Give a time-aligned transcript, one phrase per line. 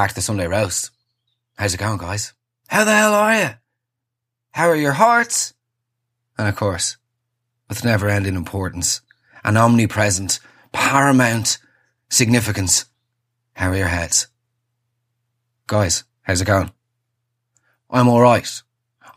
[0.00, 0.92] Back to the Sunday Roast.
[1.58, 2.32] How's it going, guys?
[2.68, 3.50] How the hell are you?
[4.50, 5.52] How are your hearts?
[6.38, 6.96] And of course,
[7.68, 9.02] with never ending importance
[9.44, 10.40] and omnipresent,
[10.72, 11.58] paramount
[12.08, 12.86] significance,
[13.52, 14.28] how are your heads?
[15.66, 16.70] Guys, how's it going?
[17.90, 18.62] I'm alright.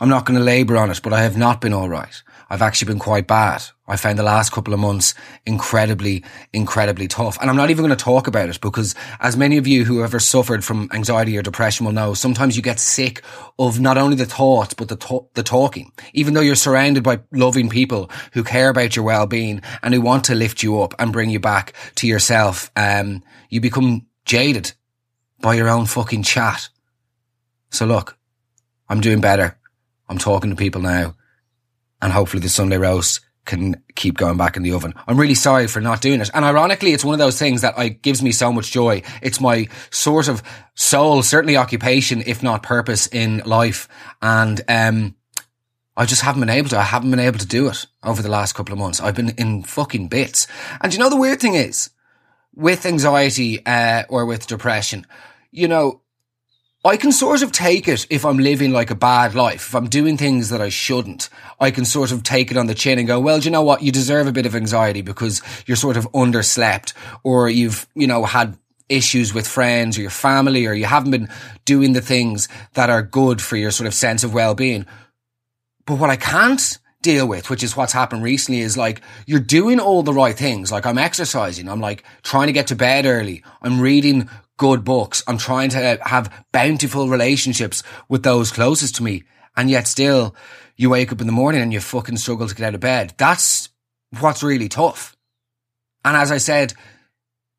[0.03, 2.23] I'm not going to labour on it, but I have not been alright.
[2.49, 3.63] I've actually been quite bad.
[3.87, 5.13] I found the last couple of months
[5.45, 7.37] incredibly, incredibly tough.
[7.39, 9.99] And I'm not even going to talk about it because as many of you who
[9.99, 13.23] have ever suffered from anxiety or depression will know, sometimes you get sick
[13.57, 15.93] of not only the thoughts, but the, to- the talking.
[16.11, 20.25] Even though you're surrounded by loving people who care about your well-being and who want
[20.25, 24.73] to lift you up and bring you back to yourself, um, you become jaded
[25.39, 26.67] by your own fucking chat.
[27.69, 28.17] So look,
[28.89, 29.57] I'm doing better.
[30.09, 31.15] I'm talking to people now
[32.01, 34.93] and hopefully the Sunday roast can keep going back in the oven.
[35.07, 36.29] I'm really sorry for not doing it.
[36.33, 39.01] And ironically, it's one of those things that I, gives me so much joy.
[39.21, 40.43] It's my sort of
[40.75, 43.87] soul, certainly occupation, if not purpose in life.
[44.21, 45.15] And, um,
[45.95, 46.77] I just haven't been able to.
[46.77, 48.99] I haven't been able to do it over the last couple of months.
[48.99, 50.47] I've been in fucking bits.
[50.81, 51.91] And you know, the weird thing is
[52.55, 55.05] with anxiety, uh, or with depression,
[55.51, 56.01] you know,
[56.85, 59.67] I can sort of take it if I'm living like a bad life.
[59.67, 62.75] If I'm doing things that I shouldn't, I can sort of take it on the
[62.75, 63.83] chin and go, well, do you know what?
[63.83, 68.25] You deserve a bit of anxiety because you're sort of underslept or you've, you know,
[68.25, 68.57] had
[68.89, 71.29] issues with friends or your family or you haven't been
[71.63, 74.85] doing the things that are good for your sort of sense of well-being.
[75.85, 79.79] But what I can't deal with, which is what's happened recently, is like you're doing
[79.79, 80.69] all the right things.
[80.69, 85.23] Like I'm exercising, I'm like trying to get to bed early, I'm reading good books.
[85.27, 89.23] I'm trying to have bountiful relationships with those closest to me.
[89.55, 90.35] And yet still
[90.75, 93.13] you wake up in the morning and you fucking struggle to get out of bed.
[93.17, 93.69] That's
[94.19, 95.15] what's really tough.
[96.05, 96.73] And as I said,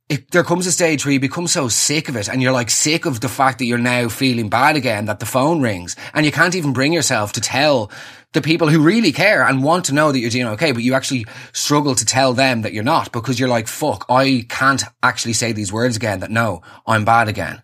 [0.08, 2.68] it, there comes a stage where you become so sick of it and you're like
[2.68, 6.26] sick of the fact that you're now feeling bad again, that the phone rings and
[6.26, 7.90] you can't even bring yourself to tell
[8.32, 10.92] the people who really care and want to know that you're doing okay, but you
[10.92, 15.32] actually struggle to tell them that you're not because you're like, fuck, I can't actually
[15.32, 17.62] say these words again that no, I'm bad again.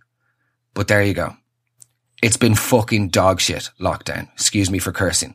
[0.73, 1.37] But there you go.
[2.23, 4.33] It's been fucking dog shit lockdown.
[4.33, 5.35] Excuse me for cursing.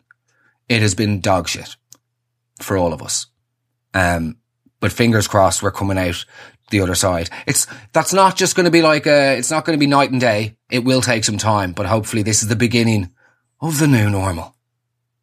[0.70, 1.76] It has been dog shit
[2.62, 3.28] for all of us.
[3.94, 4.38] Um,
[4.80, 6.26] but fingers crossed we're coming out
[6.70, 7.30] the other side.
[7.46, 10.12] It's, that's not just going to be like a, it's not going to be night
[10.12, 10.58] and day.
[10.70, 13.12] It will take some time, but hopefully this is the beginning
[13.62, 14.56] of the new normal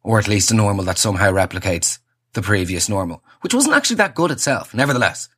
[0.03, 1.99] or at least a normal that somehow replicates
[2.33, 4.73] the previous normal, which wasn't actually that good itself.
[4.73, 5.29] Nevertheless,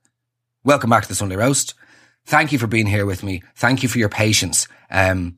[0.64, 1.76] welcome back to the Sunday Roast.
[2.26, 3.44] Thank you for being here with me.
[3.56, 4.68] Thank you for your patience.
[4.90, 5.38] Um,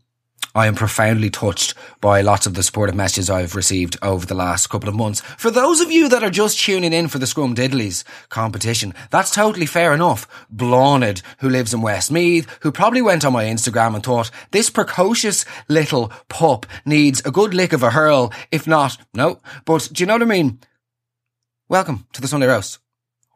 [0.57, 4.71] I am profoundly touched by lots of the supportive messages I've received over the last
[4.71, 5.21] couple of months.
[5.21, 9.67] For those of you that are just tuning in for the Scrumdiddly's competition, that's totally
[9.67, 10.27] fair enough.
[10.49, 15.45] Blonid, who lives in Westmeath, who probably went on my Instagram and thought, this precocious
[15.69, 18.33] little pup needs a good lick of a hurl.
[18.51, 19.39] If not, no.
[19.63, 20.57] But do you know what I mean?
[21.69, 22.79] Welcome to the Sunday Roast.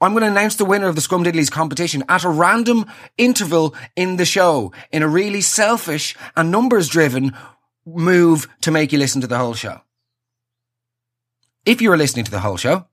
[0.01, 2.85] I'm going to announce the winner of the Scrumdiddly's competition at a random
[3.17, 7.33] interval in the show in a really selfish and numbers driven
[7.85, 9.81] move to make you listen to the whole show.
[11.65, 12.87] If you are listening to the whole show,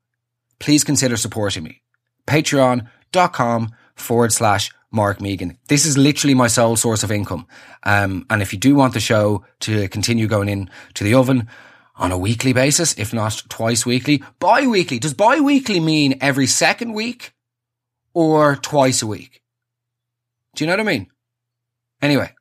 [0.58, 1.82] please consider supporting me.
[2.26, 5.58] Patreon.com forward slash Mark Megan.
[5.68, 7.46] This is literally my sole source of income.
[7.84, 11.48] Um, and if you do want the show to continue going in to the oven,
[11.98, 14.22] on a weekly basis, if not twice weekly.
[14.38, 14.98] Bi-weekly.
[14.98, 17.32] Does bi-weekly mean every second week
[18.14, 19.42] or twice a week?
[20.54, 21.08] Do you know what I mean?
[22.00, 22.32] Anyway,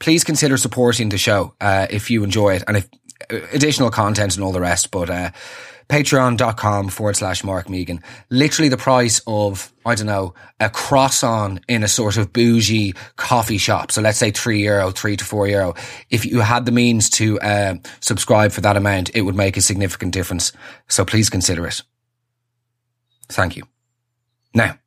[0.00, 2.88] please consider supporting the show, uh, if you enjoy it and if
[3.30, 4.90] uh, additional content and all the rest.
[4.90, 5.30] But, uh,
[5.88, 8.02] patreon.com forward slash Mark Megan.
[8.30, 13.58] Literally the price of, I don't know, a croissant in a sort of bougie coffee
[13.58, 13.92] shop.
[13.92, 15.74] So let's say three euro, three to four euro.
[16.10, 19.60] If you had the means to uh, subscribe for that amount, it would make a
[19.60, 20.52] significant difference.
[20.88, 21.82] So please consider it.
[23.28, 23.64] Thank you.
[24.54, 24.78] Now,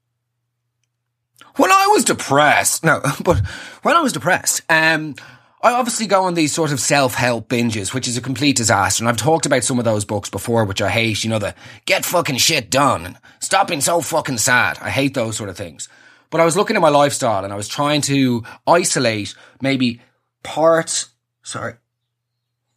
[1.58, 3.40] when I was depressed, no, but
[3.82, 5.16] when I was depressed, um,
[5.62, 9.04] I obviously go on these sort of self-help binges, which is a complete disaster.
[9.04, 11.24] And I've talked about some of those books before, which I hate.
[11.24, 11.56] You know, the
[11.86, 14.78] get fucking shit done stop being so fucking sad.
[14.82, 15.90] I hate those sort of things.
[16.30, 20.02] But I was looking at my lifestyle and I was trying to isolate maybe
[20.44, 21.10] parts.
[21.42, 21.74] Sorry.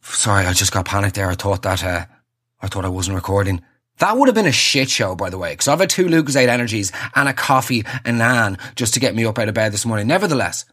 [0.01, 1.29] Sorry, I just got panicked there.
[1.29, 2.05] I thought that, uh,
[2.61, 3.61] I thought I wasn't recording.
[3.99, 6.47] That would have been a shit show, by the way, because I've had two Lucozade
[6.47, 9.85] energies and a coffee and nan just to get me up out of bed this
[9.85, 10.07] morning.
[10.07, 10.65] Nevertheless,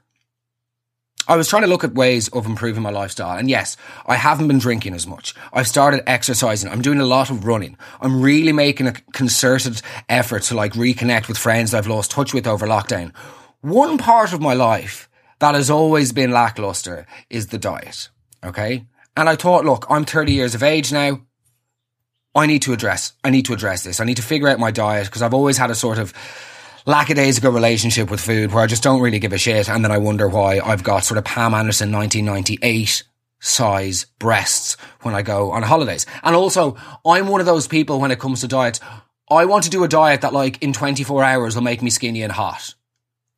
[1.28, 3.36] I was trying to look at ways of improving my lifestyle.
[3.36, 3.76] And yes,
[4.06, 5.34] I haven't been drinking as much.
[5.52, 6.70] I've started exercising.
[6.70, 7.76] I'm doing a lot of running.
[8.00, 12.46] I'm really making a concerted effort to like reconnect with friends I've lost touch with
[12.46, 13.14] over lockdown.
[13.60, 15.08] One part of my life
[15.40, 18.08] that has always been lackluster is the diet.
[18.42, 18.86] Okay.
[19.16, 21.20] And I thought, look, I'm 30 years of age now.
[22.34, 24.00] I need to address, I need to address this.
[24.00, 26.12] I need to figure out my diet because I've always had a sort of
[26.88, 29.68] lackadaisical relationship with food where I just don't really give a shit.
[29.68, 33.02] And then I wonder why I've got sort of Pam Anderson 1998
[33.40, 36.06] size breasts when I go on holidays.
[36.22, 38.80] And also, I'm one of those people when it comes to diet,
[39.30, 42.22] I want to do a diet that like in 24 hours will make me skinny
[42.22, 42.74] and hot.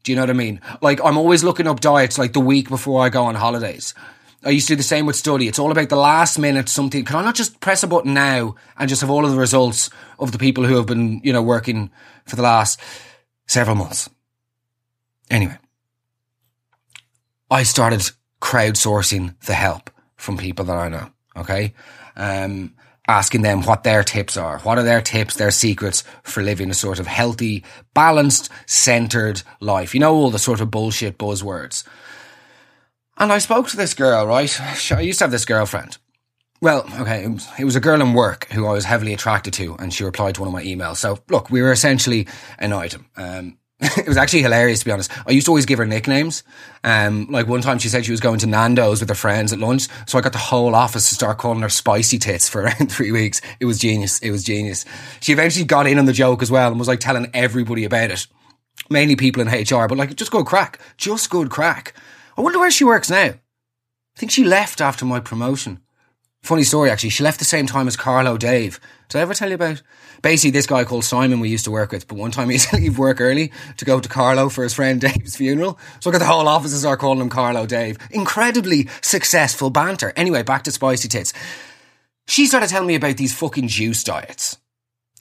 [0.05, 0.61] Do you know what I mean?
[0.81, 3.95] Like I'm always looking up diets like the week before I go on holidays.
[4.45, 5.49] I used to do the same with study.
[5.49, 7.05] It's all about the last minute something.
[7.05, 9.91] Can I not just press a button now and just have all of the results
[10.21, 11.91] of the people who have been, you know, working
[12.27, 12.81] for the last
[13.51, 14.09] several months?
[15.29, 15.59] Anyway,
[17.51, 18.09] I started
[18.41, 21.11] crowdsourcing the help from people that I know.
[21.37, 21.75] Okay.
[22.17, 22.75] Um,
[23.09, 24.61] asking them what their tips are.
[24.61, 29.95] What are their tips, their secrets for living a sort of healthy, balanced, centered life?
[29.95, 31.85] You know, all the sort of bullshit buzzwords.
[33.19, 34.61] And I spoke to this girl, right?
[34.93, 35.99] I used to have this girlfriend.
[36.63, 37.25] Well, okay,
[37.59, 40.35] it was, a girl in work who I was heavily attracted to, and she replied
[40.35, 40.97] to one of my emails.
[40.97, 42.29] So, look, we were essentially
[42.59, 43.07] an item.
[43.17, 45.11] Um, it was actually hilarious to be honest.
[45.27, 46.43] I used to always give her nicknames.
[46.85, 49.59] Um, like one time she said she was going to Nando's with her friends at
[49.59, 52.93] lunch, so I got the whole office to start calling her spicy tits for around
[52.93, 53.41] three weeks.
[53.59, 54.19] It was genius.
[54.19, 54.85] It was genius.
[55.21, 58.11] She eventually got in on the joke as well and was like telling everybody about
[58.11, 58.27] it.
[58.91, 60.79] Mainly people in HR, but like just good crack.
[60.99, 61.95] Just good crack.
[62.37, 63.29] I wonder where she works now.
[63.29, 65.81] I think she left after my promotion.
[66.43, 67.11] Funny story, actually.
[67.11, 68.81] She left the same time as Carlow Dave.
[69.09, 69.83] Did I ever tell you about?
[70.23, 72.71] Basically, this guy called Simon we used to work with, but one time he had
[72.71, 75.79] to leave work early to go to Carlow for his friend Dave's funeral.
[76.01, 77.99] So look at the whole office are calling him Carlow Dave.
[78.11, 80.13] Incredibly successful banter.
[80.17, 81.33] Anyway, back to Spicy Tits.
[82.27, 84.57] She started telling me about these fucking juice diets.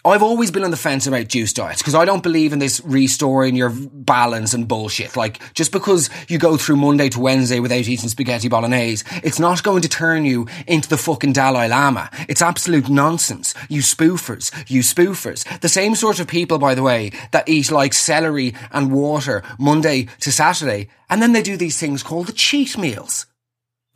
[0.06, 2.80] I've always been on the fence about juice diets because I don't believe in this
[2.86, 5.18] restoring your balance and bullshit.
[5.18, 9.62] Like, just because you go through Monday to Wednesday without eating spaghetti bolognese, it's not
[9.62, 12.10] going to turn you into the fucking Dalai Lama.
[12.30, 13.54] It's absolute nonsense.
[13.68, 14.54] You spoofers.
[14.70, 15.60] You spoofers.
[15.60, 20.08] The same sort of people, by the way, that eat like celery and water Monday
[20.22, 23.26] to Saturday, and then they do these things called the cheat meals.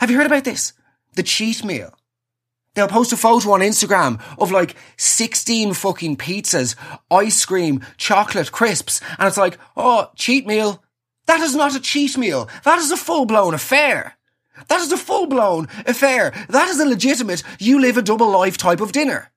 [0.02, 0.74] Have you heard about this?
[1.14, 1.94] The cheat meal.
[2.76, 6.76] They'll post a photo on Instagram of like 16 fucking pizzas,
[7.12, 10.84] ice cream, chocolate, crisps, and it's like, oh, cheat meal.
[11.28, 12.50] That is not a cheat meal.
[12.66, 14.18] That is a full blown affair.
[14.68, 16.34] That is a full blown affair.
[16.50, 19.32] That is a legitimate, you live a double life type of dinner.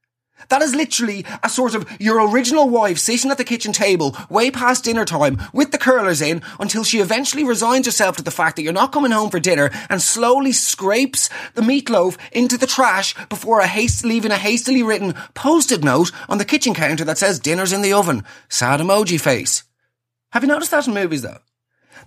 [0.48, 4.50] That is literally a sort of your original wife sitting at the kitchen table way
[4.50, 8.56] past dinner time with the curlers in until she eventually resigns herself to the fact
[8.56, 13.14] that you're not coming home for dinner and slowly scrapes the meatloaf into the trash
[13.28, 17.72] before a leaving a hastily written post-it note on the kitchen counter that says dinner's
[17.72, 18.24] in the oven.
[18.48, 19.64] Sad emoji face.
[20.30, 21.38] Have you noticed that in movies though?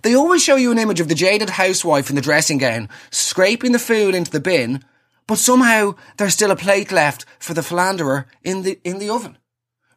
[0.02, 3.72] They always show you an image of the jaded housewife in the dressing gown scraping
[3.72, 4.84] the food into the bin
[5.30, 9.38] but somehow there's still a plate left for the philanderer in the, in the oven.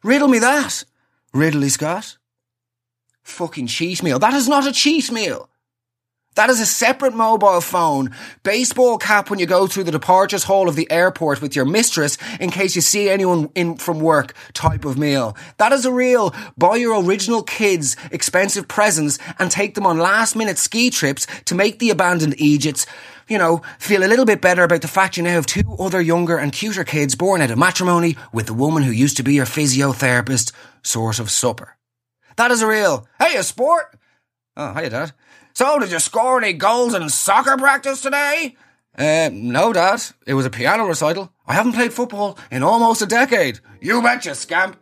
[0.04, 0.84] Riddle me that,
[1.32, 2.18] Ridley Scott.
[3.24, 4.20] Fucking cheat meal.
[4.20, 5.50] That is not a cheat meal.
[6.34, 8.10] That is a separate mobile phone,
[8.42, 12.18] baseball cap when you go through the departures hall of the airport with your mistress
[12.40, 15.36] in case you see anyone in from work type of meal.
[15.58, 20.34] That is a real buy your original kids expensive presents and take them on last
[20.34, 22.86] minute ski trips to make the abandoned Egypts
[23.28, 26.00] you know, feel a little bit better about the fact you now have two other
[26.00, 29.34] younger and cuter kids born out of matrimony with the woman who used to be
[29.34, 31.76] your physiotherapist sort of supper.
[32.36, 33.96] That is a real, hey, a sport?
[34.56, 35.12] Oh, hiya, Dad.
[35.54, 38.56] So, did you score any goals in soccer practice today?
[38.96, 40.02] Uh, no, Dad.
[40.26, 41.32] It was a piano recital.
[41.46, 43.60] I haven't played football in almost a decade.
[43.80, 44.76] You betcha, scamp.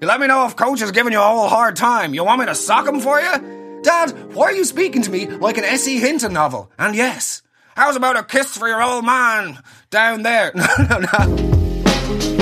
[0.00, 2.14] You let me know if coach is giving you a whole hard time.
[2.14, 3.80] You want me to sock him for you?
[3.82, 5.98] Dad, why are you speaking to me like an S.E.
[6.00, 6.70] Hinton novel?
[6.78, 7.42] And yes,
[7.76, 9.58] How's about a kiss for your old man
[9.90, 10.50] down there?
[10.56, 12.35] No, no, no.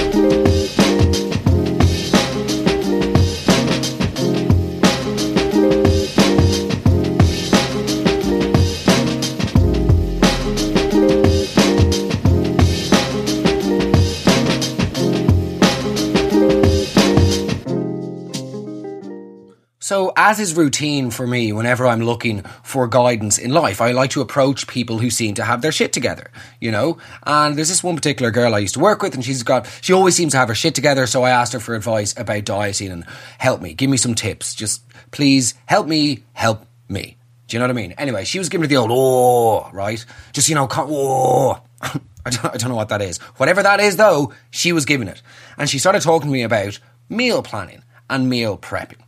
[19.85, 24.13] So, as is routine for me, whenever I'm looking for guidance in life, I like
[24.13, 26.97] to approach people who seem to have their shit together, you know?
[27.27, 29.93] And there's this one particular girl I used to work with, and she's got, she
[29.93, 31.07] always seems to have her shit together.
[31.07, 33.05] So I asked her for advice about dieting and
[33.37, 34.55] help me, give me some tips.
[34.55, 37.19] Just please help me, help me.
[37.49, 37.93] Do you know what I mean?
[37.99, 40.03] Anyway, she was giving me the old, oh, right?
[40.33, 41.61] Just, you know, oh.
[41.83, 43.19] I don't, I don't know what that is.
[43.37, 45.21] Whatever that is, though, she was giving it.
[45.59, 49.04] And she started talking to me about meal planning and meal prepping.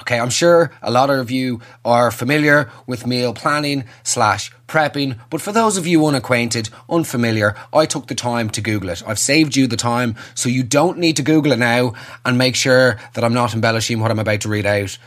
[0.00, 5.40] Okay, I'm sure a lot of you are familiar with meal planning slash prepping, but
[5.40, 9.02] for those of you unacquainted, unfamiliar, I took the time to Google it.
[9.06, 12.56] I've saved you the time, so you don't need to Google it now and make
[12.56, 14.98] sure that I'm not embellishing what I'm about to read out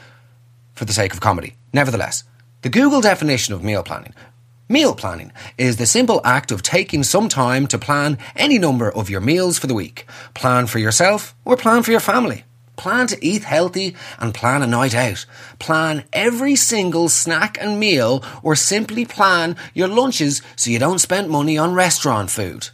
[0.73, 1.55] for the sake of comedy.
[1.71, 2.23] Nevertheless,
[2.63, 4.13] the Google definition of meal planning.
[4.67, 9.09] Meal planning is the simple act of taking some time to plan any number of
[9.09, 10.05] your meals for the week.
[10.33, 12.43] Plan for yourself or plan for your family.
[12.79, 15.25] Plan to eat healthy and plan a night out.
[15.59, 21.29] Plan every single snack and meal or simply plan your lunches so you don't spend
[21.29, 22.69] money on restaurant food.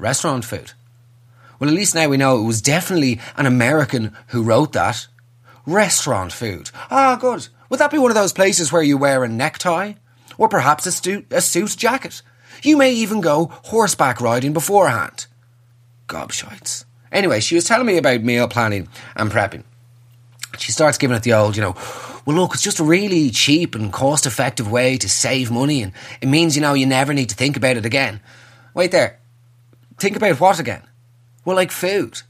[0.00, 0.72] Restaurant food.
[1.60, 5.06] Well, at least now we know it was definitely an American who wrote that.
[5.64, 6.72] Restaurant food.
[6.90, 7.46] Ah, good.
[7.68, 9.92] Would that be one of those places where you wear a necktie?
[10.38, 12.20] Or perhaps a, stu- a suit jacket?
[12.64, 15.26] You may even go horseback riding beforehand.
[16.08, 16.84] Gobshites.
[17.12, 19.64] Anyway, she was telling me about meal planning and prepping.
[20.58, 21.76] She starts giving it the old, you know,
[22.26, 25.92] well, look, it's just a really cheap and cost effective way to save money, and
[26.20, 28.20] it means, you know, you never need to think about it again.
[28.74, 29.18] Wait there.
[29.98, 30.82] Think about what again?
[31.44, 32.22] Well, like food.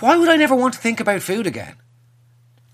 [0.00, 1.76] Why would I never want to think about food again?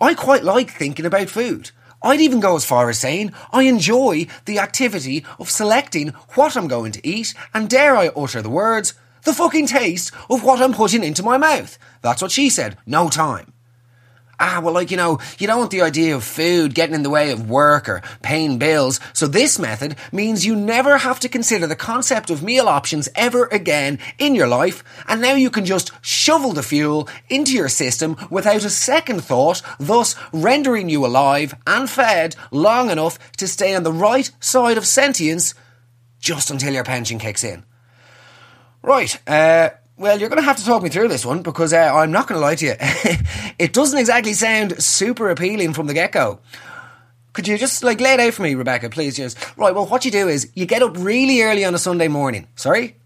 [0.00, 1.70] I quite like thinking about food.
[2.02, 6.66] I'd even go as far as saying I enjoy the activity of selecting what I'm
[6.66, 10.72] going to eat, and dare I utter the words, the fucking taste of what I'm
[10.72, 11.78] putting into my mouth.
[12.02, 12.76] That's what she said.
[12.86, 13.52] No time.
[14.42, 17.10] Ah, well, like, you know, you don't want the idea of food getting in the
[17.10, 21.66] way of work or paying bills, so this method means you never have to consider
[21.66, 25.92] the concept of meal options ever again in your life, and now you can just
[26.00, 31.90] shovel the fuel into your system without a second thought, thus rendering you alive and
[31.90, 35.52] fed long enough to stay on the right side of sentience
[36.18, 37.62] just until your pension kicks in.
[38.82, 41.92] Right, uh, well, you're going to have to talk me through this one because uh,
[41.94, 42.75] I'm not going to lie to you.
[43.58, 46.38] it doesn't exactly sound super appealing from the get go.
[47.34, 49.16] Could you just like lay it out for me, Rebecca, please?
[49.16, 49.75] Just right.
[49.75, 52.49] Well, what you do is you get up really early on a Sunday morning.
[52.56, 52.96] Sorry.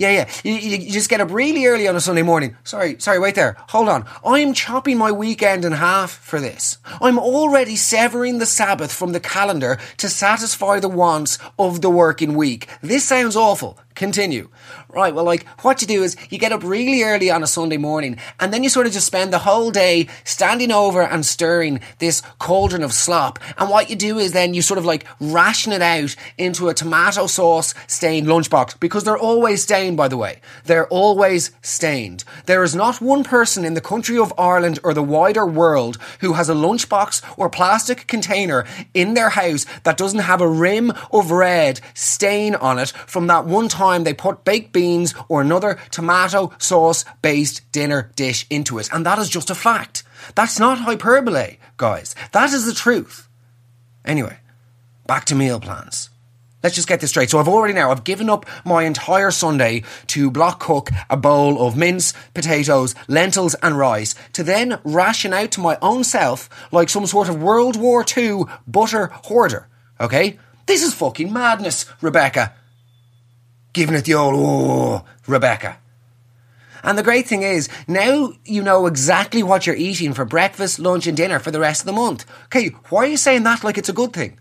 [0.00, 0.30] Yeah, yeah.
[0.44, 2.56] You, you, just get up really early on a Sunday morning.
[2.64, 3.56] Sorry, sorry, wait there.
[3.68, 4.06] Hold on.
[4.24, 6.78] I'm chopping my weekend in half for this.
[7.02, 12.34] I'm already severing the Sabbath from the calendar to satisfy the wants of the working
[12.34, 12.66] week.
[12.80, 13.78] This sounds awful.
[14.00, 14.48] Continue.
[14.88, 17.76] Right, well, like, what you do is you get up really early on a Sunday
[17.76, 21.80] morning and then you sort of just spend the whole day standing over and stirring
[21.98, 23.38] this cauldron of slop.
[23.58, 26.74] And what you do is then you sort of like ration it out into a
[26.74, 30.40] tomato sauce stained lunchbox because they're always stained, by the way.
[30.64, 32.24] They're always stained.
[32.46, 36.32] There is not one person in the country of Ireland or the wider world who
[36.32, 38.64] has a lunchbox or plastic container
[38.94, 43.44] in their house that doesn't have a rim of red stain on it from that
[43.44, 48.78] one time time they put baked beans or another tomato sauce based dinner dish into
[48.78, 48.88] it.
[48.92, 50.02] And that is just a fact.
[50.34, 52.14] That's not hyperbole, guys.
[52.32, 53.28] That is the truth.
[54.04, 54.38] Anyway,
[55.06, 56.10] back to meal plans.
[56.62, 57.30] Let's just get this straight.
[57.30, 61.66] So I've already now, I've given up my entire Sunday to block cook a bowl
[61.66, 66.90] of mince, potatoes, lentils and rice to then ration out to my own self like
[66.90, 69.68] some sort of World War II butter hoarder.
[69.98, 70.38] Okay?
[70.66, 72.54] This is fucking madness, Rebecca
[73.72, 75.78] giving it the old, oh, Rebecca.
[76.82, 81.06] And the great thing is, now you know exactly what you're eating for breakfast, lunch,
[81.06, 82.24] and dinner for the rest of the month.
[82.46, 84.38] Okay, why are you saying that like it's a good thing?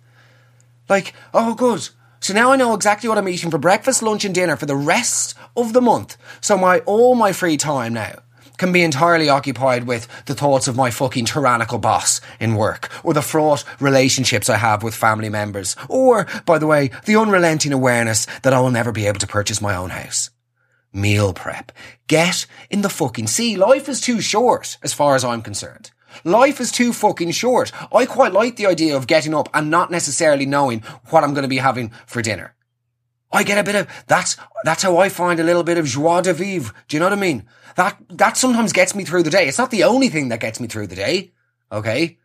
[0.87, 1.89] Like, oh, good.
[2.21, 4.75] So now I know exactly what I'm eating for breakfast, lunch, and dinner for the
[4.75, 6.17] rest of the month.
[6.41, 8.19] So my all my free time now
[8.59, 13.15] can be entirely occupied with the thoughts of my fucking tyrannical boss in work, or
[13.15, 18.27] the fraught relationships I have with family members, or, by the way, the unrelenting awareness
[18.43, 20.29] that I will never be able to purchase my own house.
[20.93, 21.71] Meal prep.
[22.07, 23.55] Get in the fucking sea.
[23.55, 25.91] Life is too short, as far as I'm concerned.
[26.23, 27.71] Life is too fucking short.
[27.93, 31.43] I quite like the idea of getting up and not necessarily knowing what I'm going
[31.43, 32.55] to be having for dinner.
[33.31, 36.21] I get a bit of, that's, that's how I find a little bit of joie
[36.21, 36.73] de vivre.
[36.87, 37.45] Do you know what I mean?
[37.75, 39.47] That, that sometimes gets me through the day.
[39.47, 41.31] It's not the only thing that gets me through the day.
[41.71, 42.17] Okay.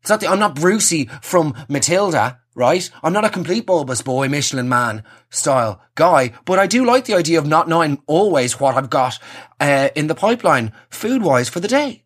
[0.00, 2.88] It's not the, I'm not Brucey from Matilda, right?
[3.02, 7.14] I'm not a complete bulbous boy, Michelin man style guy, but I do like the
[7.14, 9.18] idea of not knowing always what I've got,
[9.58, 12.04] uh, in the pipeline food wise for the day.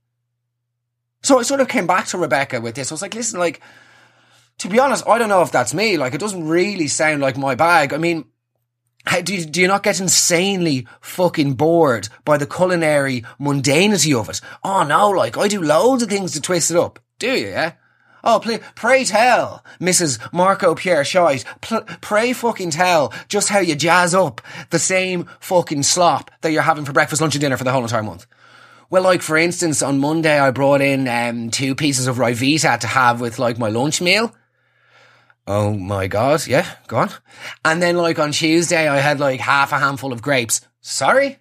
[1.23, 2.91] So I sort of came back to Rebecca with this.
[2.91, 3.61] I was like, listen, like,
[4.61, 5.97] to be honest, I don't know if that's me.
[5.97, 7.95] Like, it doesn't really sound like my bag.
[7.95, 8.27] I mean,
[9.23, 14.43] do you, do you not get insanely fucking bored by the culinary mundanity of it?
[14.63, 16.99] Oh no, like, I do loads of things to twist it up.
[17.19, 17.73] Do you, yeah?
[18.23, 20.21] Oh, play, pray tell, Mrs.
[20.31, 25.85] Marco Pierre Scheidt, pl- pray fucking tell just how you jazz up the same fucking
[25.85, 28.27] slop that you're having for breakfast, lunch and dinner for the whole entire month.
[28.91, 32.87] Well, like for instance, on Monday I brought in um, two pieces of Ryvita to
[32.87, 34.35] have with like my lunch meal.
[35.53, 37.11] Oh my god, yeah, go on.
[37.65, 40.61] And then like on Tuesday I had like half a handful of grapes.
[40.81, 41.40] Sorry?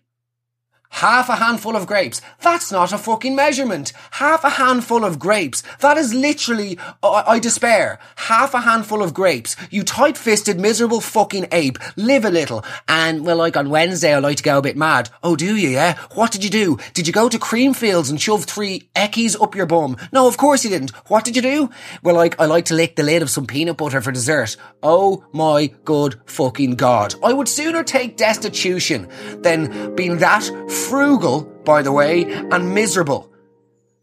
[0.91, 2.21] Half a handful of grapes.
[2.41, 3.93] That's not a fucking measurement.
[4.11, 5.63] Half a handful of grapes.
[5.79, 7.99] That is literally, I, I despair.
[8.15, 9.55] Half a handful of grapes.
[9.69, 11.77] You tight-fisted, miserable fucking ape.
[11.95, 12.65] Live a little.
[12.87, 15.09] And, well, like on Wednesday, I like to go a bit mad.
[15.23, 15.97] Oh, do you, yeah?
[16.15, 16.77] What did you do?
[16.93, 19.95] Did you go to Creamfields and shove three eckies up your bum?
[20.11, 20.91] No, of course you didn't.
[21.07, 21.69] What did you do?
[22.03, 24.57] Well, like, I like to lick the lid of some peanut butter for dessert.
[24.83, 27.15] Oh my good fucking god.
[27.23, 30.49] I would sooner take destitution than being that
[30.87, 33.31] frugal, by the way, and miserable.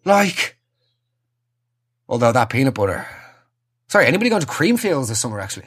[0.04, 0.56] Like,
[2.08, 3.06] although that peanut butter.
[3.88, 5.66] Sorry, anybody going to Creamfields this summer, actually?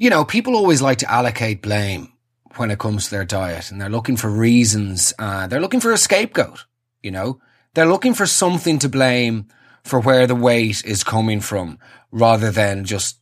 [0.00, 2.10] You know, people always like to allocate blame
[2.56, 5.12] when it comes to their diet and they're looking for reasons.
[5.18, 6.64] Uh, they're looking for a scapegoat,
[7.02, 7.38] you know,
[7.74, 9.46] they're looking for something to blame
[9.84, 11.78] for where the weight is coming from
[12.10, 13.18] rather than just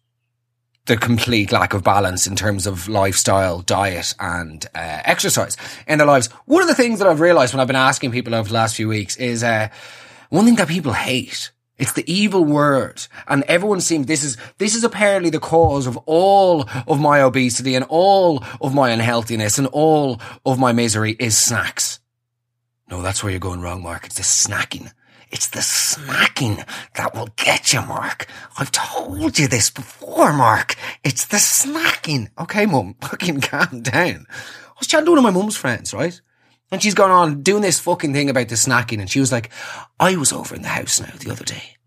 [0.87, 5.57] the complete lack of balance in terms of lifestyle, diet and uh, exercise
[5.89, 6.29] in their lives.
[6.47, 8.77] One of the things that I've realized when I've been asking people over the last
[8.77, 9.69] few weeks is, uh,
[10.31, 13.07] one thing that people hate it's the evil word.
[13.27, 17.75] And everyone seems, this is, this is apparently the cause of all of my obesity
[17.75, 22.01] and all of my unhealthiness and all of my misery is snacks.
[22.91, 24.07] No, that's where you're going wrong, Mark.
[24.07, 24.93] It's the snacking.
[25.31, 28.27] It's the snacking that will get you, Mark.
[28.59, 30.75] I've told you this before, Mark.
[31.05, 32.31] It's the snacking.
[32.39, 34.27] Okay, mum, fucking calm down.
[34.31, 36.19] I was chatting to one of my mum's friends, right?
[36.71, 39.01] And she's gone on doing this fucking thing about the snacking.
[39.01, 39.51] And she was like,
[40.01, 41.78] I was over in the house now the other day.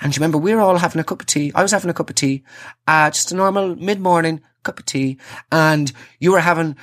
[0.00, 1.52] And you remember we were all having a cup of tea.
[1.54, 2.44] I was having a cup of tea,
[2.86, 5.18] uh, just a normal mid morning cup of tea.
[5.50, 6.76] And you were having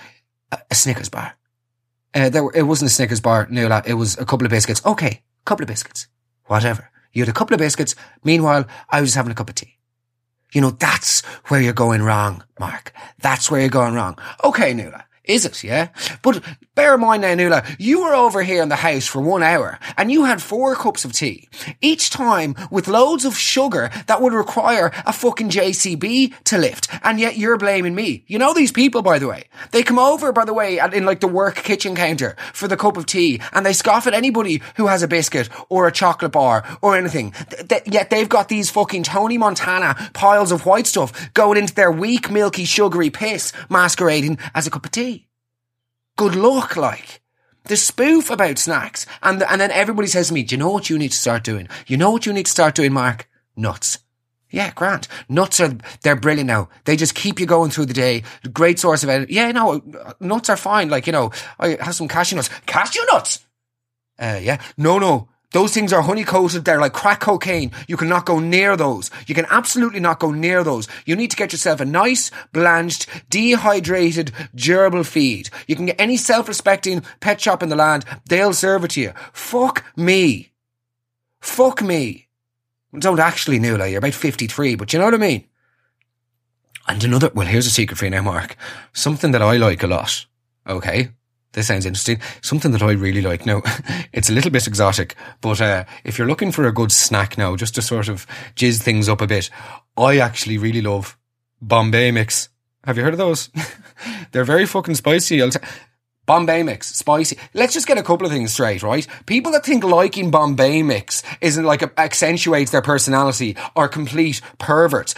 [0.52, 1.34] a, a Snickers bar.
[2.14, 3.84] Uh, there were, it wasn't a Snickers bar, Nuala.
[3.86, 4.86] It was a couple of biscuits.
[4.86, 5.24] Okay.
[5.46, 6.08] Couple of biscuits.
[6.46, 6.90] Whatever.
[7.14, 7.96] You had a couple of biscuits.
[8.24, 9.78] Meanwhile, I was having a cup of tea.
[10.54, 12.94] You know, that's where you're going wrong, Mark.
[13.20, 14.18] That's where you're going wrong.
[14.44, 15.06] Okay, Nuala.
[15.24, 15.64] Is it?
[15.64, 15.90] Yeah.
[16.24, 19.78] But bear in mind now, you were over here in the house for one hour
[19.96, 21.48] and you had four cups of tea.
[21.80, 26.88] Each time with loads of sugar that would require a fucking JCB to lift.
[27.04, 28.24] And yet you're blaming me.
[28.26, 29.44] You know these people, by the way.
[29.72, 32.98] They come over, by the way, in like the work kitchen counter for the cup
[32.98, 36.66] of tea and they scoff at anybody who has a biscuit or a chocolate bar
[36.82, 37.34] or anything.
[37.70, 41.92] Th- yet they've got these fucking Tony Montana piles of white stuff going into their
[41.92, 45.12] weak, milky, sugary piss masquerading as a cup of tea
[46.18, 47.22] good luck, like.
[47.66, 49.06] The spoof about snacks.
[49.22, 51.44] And, and then everybody says to me, do you know what you need to start
[51.44, 51.68] doing?
[51.88, 53.30] You know what you need to start doing, Mark?
[53.56, 54.00] Nuts.
[54.50, 55.08] Yeah, grant.
[55.30, 56.70] Nuts are, they're brilliant now.
[56.84, 58.24] They just keep you going through the day.
[58.52, 59.34] Great source of energy.
[59.34, 59.82] Yeah, no,
[60.20, 60.90] nuts are fine.
[60.90, 62.50] Like, you know, I have some cashew nuts.
[62.66, 63.46] Cashew nuts!
[64.20, 64.62] Uh, yeah.
[64.78, 65.30] No, no.
[65.52, 66.66] Those things are honey coated.
[66.66, 67.72] They're like crack cocaine.
[67.88, 69.12] You cannot go near those.
[69.28, 70.88] You can absolutely not go near those.
[71.06, 75.50] You need to get yourself a nice, blanched, dehydrated, gerbil feed.
[75.68, 78.06] You can get any self-respecting pet shop in the land.
[78.28, 79.14] They'll serve it to you.
[79.34, 80.52] Fuck me.
[81.42, 82.28] Fuck me.
[82.98, 83.88] Don't actually, Nuala.
[83.88, 85.46] You're about 53, but you know what I mean?
[86.88, 88.56] And another, well, here's a secret for you now, Mark.
[88.94, 90.26] Something that I like a lot.
[90.68, 91.12] Okay
[91.54, 92.20] this sounds interesting.
[92.42, 93.62] Something that I really like now.
[94.14, 97.56] it's a little bit exotic, but uh, if you're looking for a good snack now,
[97.56, 99.50] just to sort of jizz things up a bit,
[99.98, 101.18] I actually really love
[101.62, 102.50] Bombay mix.
[102.86, 103.50] Have you heard of those?
[104.32, 105.42] They're very fucking spicy.
[105.42, 105.60] I'll T-
[106.26, 107.38] Bombay mix, spicy.
[107.54, 109.06] Let's just get a couple of things straight, right?
[109.26, 115.14] People that think liking Bombay mix isn't like a, accentuates their personality are complete perverts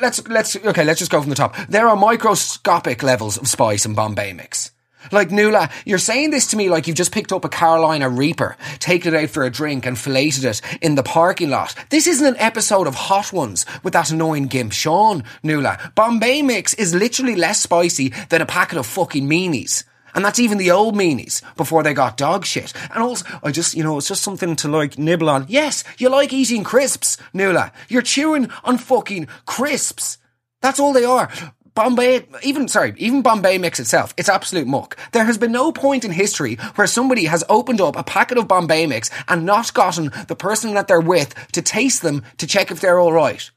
[0.00, 3.84] let's let's okay let's just go from the top there are microscopic levels of spice
[3.84, 4.70] in bombay mix
[5.12, 8.56] like, Nuala, you're saying this to me like you've just picked up a Carolina Reaper,
[8.78, 11.74] taken it out for a drink and filleted it in the parking lot.
[11.90, 15.92] This isn't an episode of Hot Ones with that annoying gimp Sean, Nuala.
[15.94, 19.84] Bombay Mix is literally less spicy than a packet of fucking meanies.
[20.14, 22.72] And that's even the old meanies before they got dog shit.
[22.90, 25.44] And also, I just, you know, it's just something to like nibble on.
[25.46, 27.70] Yes, you like eating crisps, Nuala.
[27.90, 30.16] You're chewing on fucking crisps.
[30.62, 31.30] That's all they are.
[31.76, 34.96] Bombay, even, sorry, even Bombay mix itself, it's absolute muck.
[35.12, 38.48] There has been no point in history where somebody has opened up a packet of
[38.48, 42.70] Bombay mix and not gotten the person that they're with to taste them to check
[42.70, 43.50] if they're alright.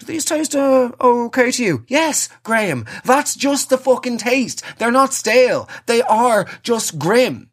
[0.00, 1.84] Do these taste uh, okay to you?
[1.86, 2.86] Yes, Graham.
[3.04, 4.64] That's just the fucking taste.
[4.78, 5.68] They're not stale.
[5.86, 7.50] They are just grim.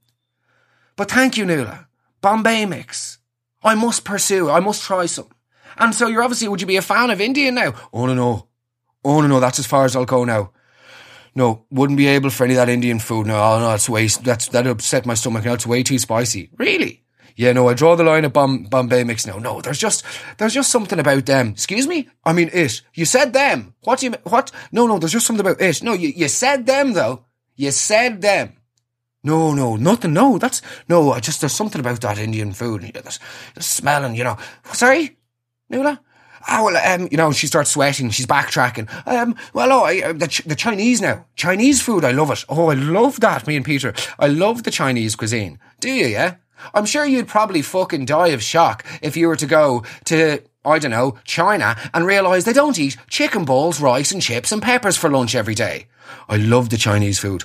[0.96, 1.88] But thank you, Nuala.
[2.22, 3.20] Bombay mix.
[3.62, 4.50] I must pursue.
[4.50, 5.30] I must try some.
[5.78, 7.76] And so you're obviously, would you be a fan of Indian now?
[7.94, 8.47] Oh, no, no.
[9.08, 9.40] Oh, no, no.
[9.40, 10.52] That's as far as I'll go now.
[11.34, 13.28] No, wouldn't be able for any of that Indian food.
[13.28, 15.46] No, oh, no, that's way, that's, that upset my stomach.
[15.46, 16.50] Now it's way too spicy.
[16.58, 17.04] Really?
[17.36, 19.38] Yeah, no, I draw the line at Bom- Bombay mix now.
[19.38, 20.04] No, there's just,
[20.40, 21.50] there's just something about them.
[21.50, 22.10] Excuse me?
[22.26, 22.82] I mean, it.
[22.96, 23.76] You said them.
[23.84, 24.52] What do you, what?
[24.72, 25.84] No, no, there's just something about it.
[25.84, 27.26] No, you, you said them though.
[27.56, 28.58] You said them.
[29.24, 30.14] No, no, nothing.
[30.14, 32.82] No, that's, no, I just, there's something about that Indian food.
[32.82, 33.20] There's,
[33.54, 34.38] there's smelling, you know.
[34.74, 35.18] Sorry?
[35.70, 36.02] Nuala?
[36.48, 38.10] Ah, well, um, you know, she starts sweating.
[38.10, 38.90] She's backtracking.
[39.08, 41.26] Um, well, oh, I, uh, the, the Chinese now.
[41.36, 42.46] Chinese food, I love it.
[42.50, 43.94] Oh, I love that, me and Peter.
[44.20, 45.60] I love the Chinese cuisine.
[45.80, 46.36] Do you, yeah?
[46.74, 50.80] I'm sure you'd probably fucking die of shock if you were to go to, I
[50.80, 54.98] don't know, China and realise they don't eat chicken balls, rice and chips and peppers
[54.98, 55.88] for lunch every day.
[56.28, 57.44] I love the Chinese food.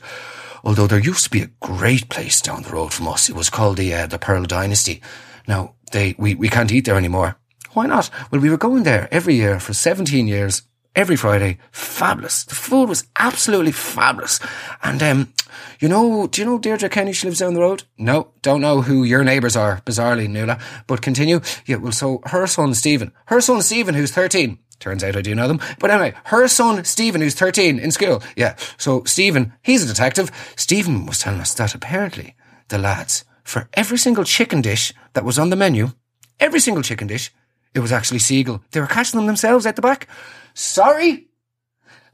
[0.65, 3.29] Although there used to be a great place down the road from us.
[3.29, 5.03] It was called the, uh, the Pearl Dynasty.
[5.47, 7.37] Now, they, we, we can't eat there anymore
[7.73, 8.11] why not?
[8.31, 10.63] Well, we were going there every year for 17 years,
[10.95, 11.59] every Friday.
[11.71, 12.45] Fabulous.
[12.45, 14.41] The food was absolutely fabulous.
[14.83, 15.33] And, um,
[15.81, 17.13] you know, do you know Deirdre Kenny?
[17.13, 17.85] She lives down the road.
[17.99, 20.59] No, don't know who your neighbours are, bizarrely, Nuala.
[20.87, 21.41] But continue.
[21.67, 24.59] Yeah, well, so her son Stephen, her son Stephen, who's 13.
[24.79, 25.61] Turns out I do know them.
[25.79, 28.21] But anyway, her son Stephen, who's 13 in school.
[28.37, 28.57] Yeah.
[28.79, 30.31] So Stephen, he's a detective.
[30.57, 32.35] Stephen was telling us that apparently
[32.69, 35.93] the lads, for every single chicken dish that was on the menu,
[36.41, 37.31] every single chicken dish,
[37.75, 38.63] it was actually Seagull.
[38.71, 40.09] They were catching them themselves at the back.
[40.55, 41.29] Sorry?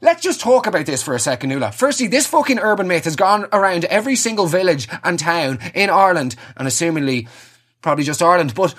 [0.01, 1.73] Let's just talk about this for a second, Nuala.
[1.73, 6.37] Firstly, this fucking urban myth has gone around every single village and town in Ireland,
[6.55, 7.27] and assumingly,
[7.81, 8.73] probably just Ireland, but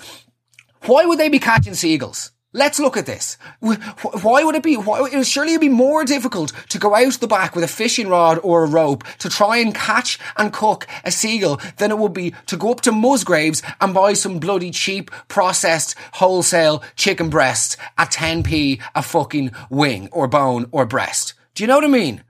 [0.87, 2.33] why would they be catching seagulls?
[2.53, 3.39] Let's look at this.
[3.61, 4.77] Why would it be?
[4.77, 8.09] Why, it surely it'd be more difficult to go out the back with a fishing
[8.09, 12.13] rod or a rope to try and catch and cook a seagull than it would
[12.13, 17.77] be to go up to Musgraves and buy some bloody cheap processed wholesale chicken breast
[17.97, 21.35] at 10p a fucking wing or bone or breast.
[21.55, 22.25] Do you know what I mean?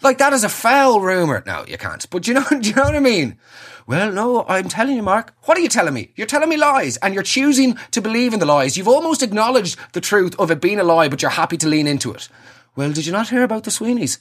[0.00, 1.42] Like that is a foul rumour.
[1.46, 2.08] No, you can't.
[2.10, 3.38] But you know, do you know what I mean?
[3.86, 5.34] Well, no, I'm telling you, Mark.
[5.44, 6.12] What are you telling me?
[6.14, 8.76] You're telling me lies and you're choosing to believe in the lies.
[8.76, 11.86] You've almost acknowledged the truth of it being a lie, but you're happy to lean
[11.86, 12.28] into it.
[12.76, 14.18] Well, did you not hear about the Sweeneys?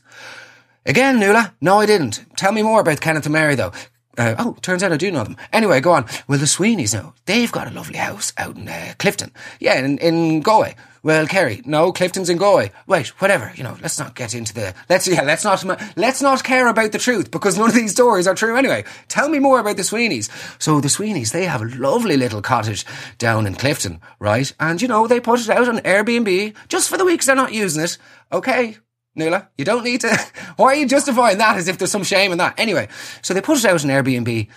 [0.85, 1.53] Again, Nuala?
[1.59, 2.25] No, I didn't.
[2.37, 3.73] Tell me more about Kenneth and Mary, though.
[4.17, 5.37] Uh, oh, turns out I do know them.
[5.51, 6.05] Anyway, go on.
[6.27, 9.31] Well, the Sweeneys now, they've got a lovely house out in uh, Clifden.
[9.59, 10.75] Yeah, in, in Galway.
[11.03, 12.71] Well, Kerry, no, Clifden's in Galway.
[12.87, 13.51] Wait, whatever.
[13.55, 14.73] You know, let's not get into the.
[14.89, 15.63] Let's yeah, let's not
[15.95, 18.83] let's not care about the truth because none of these stories are true anyway.
[19.07, 20.29] Tell me more about the Sweeneys.
[20.61, 22.85] So the Sweeneys, they have a lovely little cottage
[23.17, 24.51] down in Clifton, right?
[24.59, 27.53] And you know, they put it out on Airbnb just for the weeks they're not
[27.53, 27.97] using it.
[28.31, 28.77] Okay,
[29.15, 30.19] Nuala, you don't need to.
[30.57, 32.59] Why are you justifying that as if there's some shame in that?
[32.59, 32.87] Anyway,
[33.21, 34.47] so they put it out on Airbnb,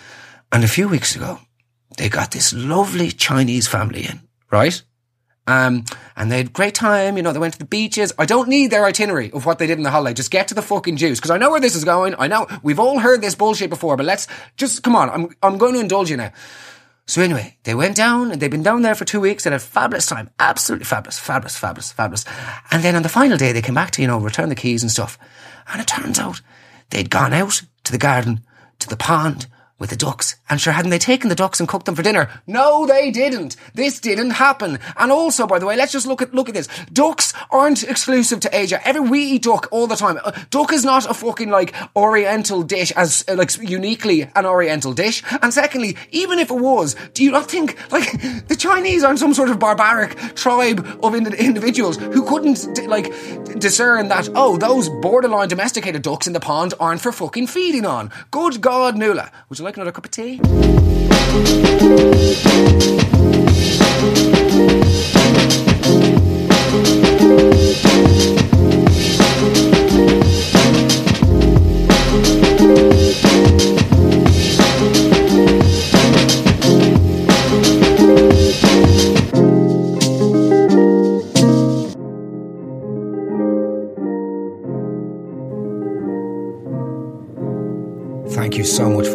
[0.53, 1.38] and a few weeks ago,
[1.96, 4.83] they got this lovely Chinese family in, right?
[5.51, 5.85] Um,
[6.17, 7.17] and they had a great time.
[7.17, 8.13] You know, they went to the beaches.
[8.19, 10.15] I don't need their itinerary of what they did in the holiday.
[10.15, 11.19] Just get to the fucking juice.
[11.19, 12.15] Cause I know where this is going.
[12.19, 15.11] I know we've all heard this bullshit before, but let's just come on.
[15.11, 16.33] I'm, I'm going to indulge you now.
[17.07, 19.57] So anyway, they went down and they've been down there for two weeks They had
[19.57, 20.31] a fabulous time.
[20.39, 22.25] Absolutely fabulous, fabulous, fabulous, fabulous.
[22.71, 24.83] And then on the final day, they came back to, you know, return the keys
[24.83, 25.19] and stuff.
[25.73, 26.41] And it turns out
[26.91, 28.43] they'd gone out to the garden,
[28.79, 29.49] to the pond,
[29.81, 30.37] with the ducks.
[30.49, 32.29] And sure, hadn't they taken the ducks and cooked them for dinner?
[32.47, 33.57] No, they didn't.
[33.75, 34.79] This didn't happen.
[34.97, 36.69] And also, by the way, let's just look at, look at this.
[36.93, 38.87] Ducks aren't exclusive to Asia.
[38.87, 40.19] Every, we eat duck all the time.
[40.23, 44.93] Uh, duck is not a fucking like oriental dish as uh, like uniquely an oriental
[44.93, 45.23] dish.
[45.40, 48.12] And secondly, even if it was, do you not think like
[48.49, 53.11] the Chinese aren't some sort of barbaric tribe of ind- individuals who couldn't like
[53.59, 58.11] discern that, oh, those borderline domesticated ducks in the pond aren't for fucking feeding on.
[58.31, 59.33] Good God, Nuala.
[59.49, 60.40] Would you like like another cup of tea?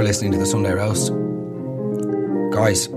[0.05, 1.11] Listening to the Sunday Roast.
[2.53, 2.87] Guys,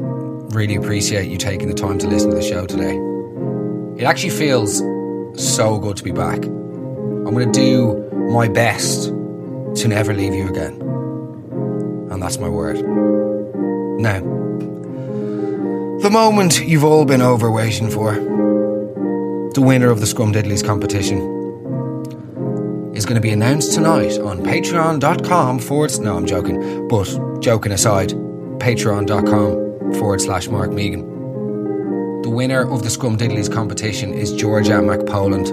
[0.54, 2.98] really appreciate you taking the time to listen to the show today.
[3.96, 4.80] It actually feels
[5.34, 6.44] so good to be back.
[6.44, 10.74] I'm going to do my best to never leave you again.
[12.10, 12.76] And that's my word.
[13.98, 14.20] Now,
[16.02, 18.12] the moment you've all been over waiting for.
[19.54, 21.37] the winner of the Scrumdiddly's competition
[22.98, 26.00] is going to be announced tonight on patreon.com forward.
[26.00, 26.88] No, I'm joking.
[26.88, 28.08] But joking aside,
[28.58, 31.06] patreon.com forward slash Mark Megan.
[32.22, 35.46] The winner of the Scrum Scrumdiddly's competition is Georgia McPoland.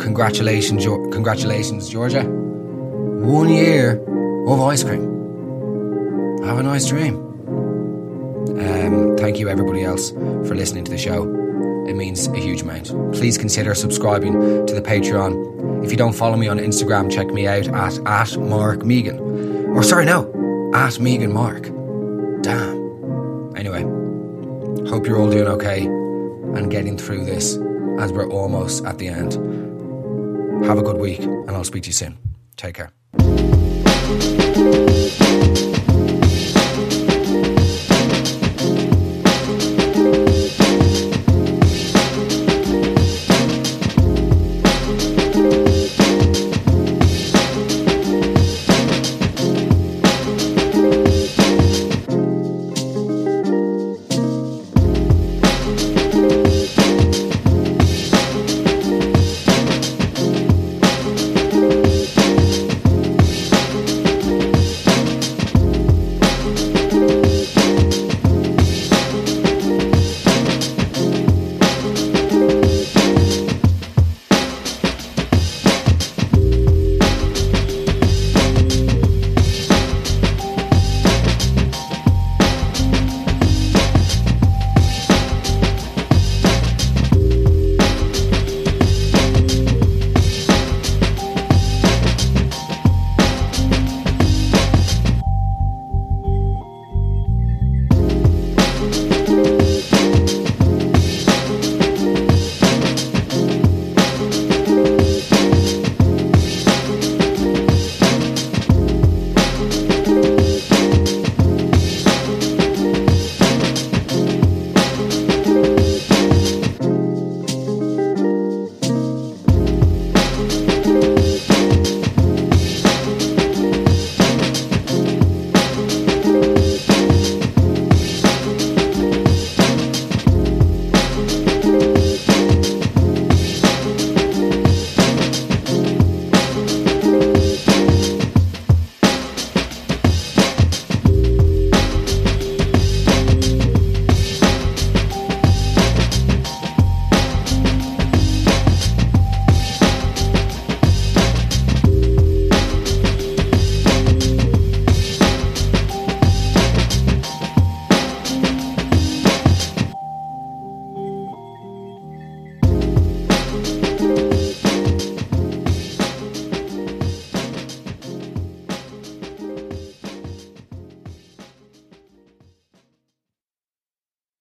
[0.00, 2.22] Congratulations, jo- congratulations, Georgia.
[2.24, 4.02] One year
[4.48, 5.02] of ice cream.
[6.44, 7.16] Have a nice dream.
[8.58, 11.24] Um, thank you, everybody else, for listening to the show.
[11.86, 12.88] It means a huge amount.
[13.12, 14.32] Please consider subscribing
[14.66, 15.59] to the Patreon.
[15.82, 19.18] If you don't follow me on Instagram, check me out at, at Mark Megan.
[19.70, 21.62] Or sorry, no, at Megan Mark.
[22.42, 23.56] Damn.
[23.56, 23.82] Anyway,
[24.88, 27.56] hope you're all doing okay and getting through this
[27.98, 29.34] as we're almost at the end.
[30.64, 32.18] Have a good week, and I'll speak to you soon.
[32.56, 34.39] Take care.